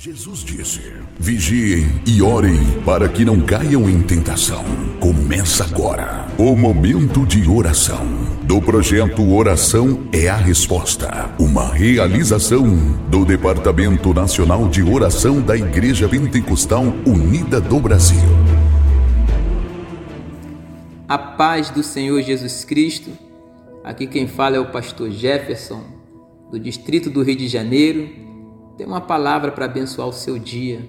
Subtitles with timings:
[0.00, 0.80] Jesus disse:
[1.18, 4.64] Vigiem e orem para que não caiam em tentação.
[5.00, 8.06] Começa agora o momento de oração
[8.44, 12.64] do projeto Oração é a Resposta, uma realização
[13.08, 18.20] do Departamento Nacional de Oração da Igreja Pentecostal Unida do Brasil.
[21.08, 23.10] A paz do Senhor Jesus Cristo.
[23.82, 25.82] Aqui quem fala é o pastor Jefferson,
[26.52, 28.27] do distrito do Rio de Janeiro
[28.78, 30.88] tem uma palavra para abençoar o seu dia.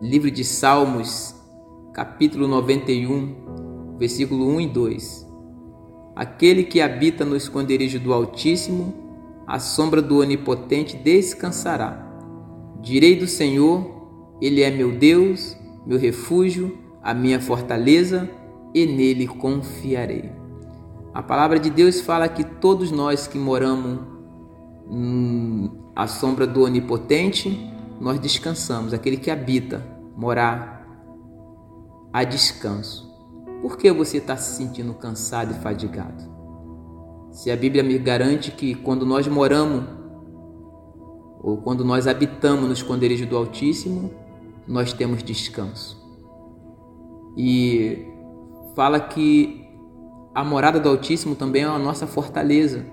[0.00, 1.34] Livro de Salmos,
[1.92, 5.28] capítulo 91, versículo 1 e 2.
[6.16, 8.94] Aquele que habita no esconderijo do Altíssimo,
[9.46, 12.10] à sombra do Onipotente descansará.
[12.80, 18.30] Direi do Senhor, Ele é meu Deus, meu refúgio, a minha fortaleza,
[18.74, 20.32] e nele confiarei.
[21.12, 24.17] A palavra de Deus fala que todos nós que moramos
[25.94, 29.84] à sombra do Onipotente, nós descansamos, aquele que habita,
[30.16, 30.86] morar
[32.12, 33.08] a descanso.
[33.60, 36.24] Por que você está se sentindo cansado e fadigado?
[37.32, 39.84] Se a Bíblia me garante que quando nós moramos
[41.40, 44.10] ou quando nós habitamos no esconderijo do Altíssimo,
[44.66, 45.96] nós temos descanso.
[47.36, 48.06] E
[48.74, 49.68] fala que
[50.34, 52.84] a morada do Altíssimo também é a nossa fortaleza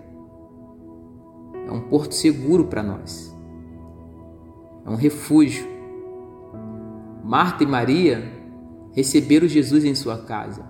[1.68, 3.36] é um porto seguro para nós,
[4.86, 5.66] é um refúgio.
[7.24, 8.24] Marta e Maria
[8.94, 10.64] receberam Jesus em sua casa.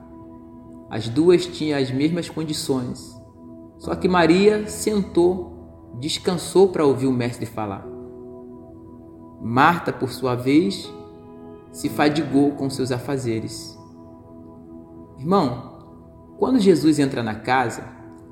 [0.90, 3.16] As duas tinham as mesmas condições,
[3.78, 7.86] só que Maria sentou, descansou para ouvir o Mestre falar.
[9.42, 10.92] Marta, por sua vez,
[11.72, 13.78] se fadigou com seus afazeres.
[15.20, 15.76] Irmão,
[16.38, 17.84] quando Jesus entra na casa,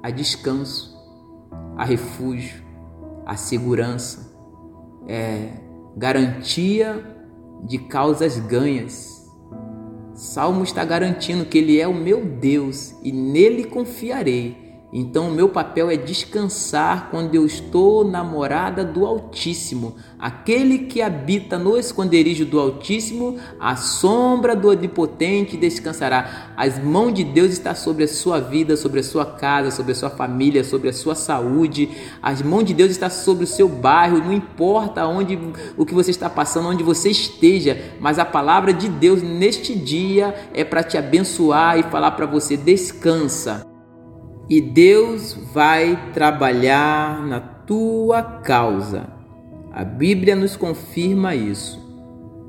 [0.02, 0.93] há descanso,
[1.78, 2.64] a refúgio,
[3.26, 4.34] a segurança,
[5.08, 5.50] é,
[5.96, 7.04] garantia
[7.66, 9.24] de causas ganhas.
[10.14, 14.63] Salmo está garantindo que Ele é o meu Deus e nele confiarei.
[14.96, 19.96] Então, o meu papel é descansar quando eu estou na morada do Altíssimo.
[20.20, 26.54] Aquele que habita no esconderijo do Altíssimo, a sombra do Onipotente descansará.
[26.56, 29.96] As mãos de Deus estão sobre a sua vida, sobre a sua casa, sobre a
[29.96, 31.90] sua família, sobre a sua saúde.
[32.22, 34.20] As mãos de Deus estão sobre o seu bairro.
[34.20, 35.40] Não importa onde
[35.76, 40.36] o que você está passando, onde você esteja, mas a palavra de Deus neste dia
[40.54, 43.73] é para te abençoar e falar para você: descansa
[44.50, 49.08] e Deus vai trabalhar na tua causa.
[49.72, 51.82] A Bíblia nos confirma isso.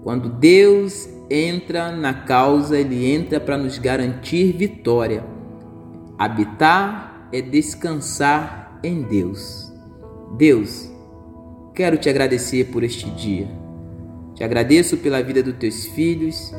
[0.02, 5.24] Quando Deus entra na causa, ele entra para nos garantir vitória.
[6.18, 9.72] Habitar é descansar em Deus.
[10.36, 10.90] Deus,
[11.74, 13.48] quero te agradecer por este dia.
[14.34, 16.52] Te agradeço pela vida dos teus filhos,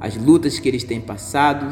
[0.00, 1.66] as lutas que eles têm passado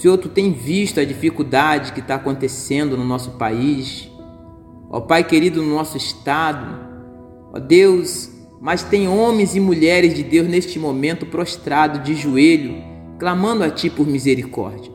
[0.00, 4.10] Senhor, tu tem visto a dificuldade que está acontecendo no nosso país,
[4.88, 6.80] ó Pai querido, no nosso estado,
[7.52, 8.30] ó Deus,
[8.62, 12.82] mas tem homens e mulheres de Deus neste momento prostrado de joelho,
[13.18, 14.90] clamando a Ti por misericórdia.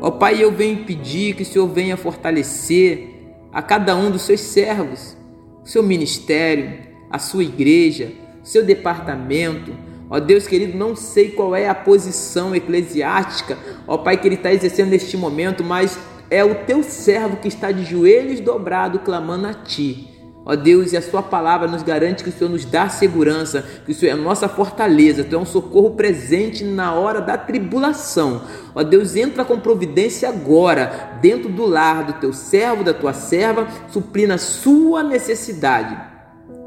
[0.00, 4.42] Ó Pai, eu venho pedir que o Senhor venha fortalecer a cada um dos seus
[4.42, 5.16] servos,
[5.64, 6.78] o seu ministério,
[7.10, 9.72] a sua igreja, o seu departamento,
[10.10, 13.56] Ó Deus querido, não sei qual é a posição eclesiástica,
[13.86, 15.96] ó Pai, que ele está exercendo neste momento, mas
[16.28, 20.08] é o teu servo que está de joelhos dobrado clamando a Ti.
[20.44, 23.92] Ó Deus, e a Sua palavra nos garante que o Senhor nos dá segurança, que
[23.92, 28.42] o Senhor é a nossa fortaleza, Tu é um socorro presente na hora da tribulação.
[28.74, 33.68] Ó Deus, entra com providência agora, dentro do lar do Teu servo, da Tua serva,
[33.92, 35.96] suprindo a sua necessidade.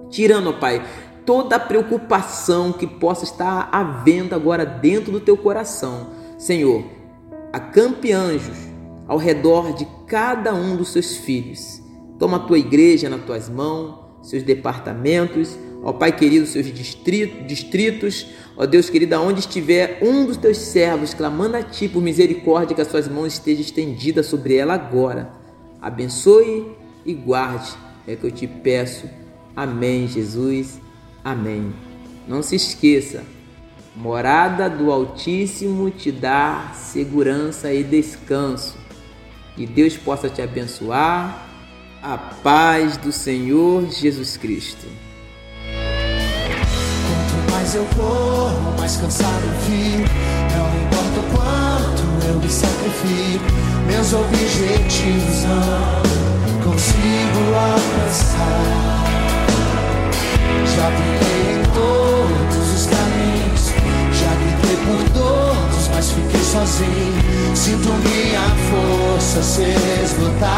[0.10, 0.82] Tirando, ó Pai,
[1.26, 6.08] toda a preocupação que possa estar havendo agora dentro do teu coração.
[6.38, 6.84] Senhor,
[7.52, 8.58] acampe anjos
[9.08, 11.82] ao redor de cada um dos seus filhos.
[12.20, 18.66] Toma a tua igreja nas tuas mãos, seus departamentos, ó Pai querido, seus distritos, ó
[18.66, 22.88] Deus querido, aonde estiver um dos teus servos clamando a ti por misericórdia, que as
[22.88, 25.32] suas mãos estejam estendidas sobre ela agora.
[25.82, 26.72] Abençoe
[27.06, 27.72] e guarde,
[28.08, 29.10] é que eu te peço.
[29.56, 30.80] Amém, Jesus.
[31.24, 31.74] Amém.
[32.28, 33.24] Não se esqueça,
[33.96, 38.76] morada do Altíssimo te dá segurança e descanso.
[39.56, 41.48] Que Deus possa te abençoar.
[42.02, 44.86] A paz do Senhor Jesus Cristo.
[47.08, 50.10] Quanto mais eu corro, mais cansado fico.
[50.58, 53.46] Não importa o quanto eu me sacrifico,
[53.88, 59.03] meus objetivos não consigo alcançar.
[60.76, 63.64] Já virei em todos os caminhos,
[64.20, 67.56] já gritei por todos, mas fiquei sozinho.
[67.56, 69.64] Sinto minha força se
[70.04, 70.53] esgotar.